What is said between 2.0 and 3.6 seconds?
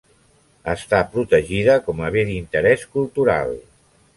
a Bé d'Interés Cultural.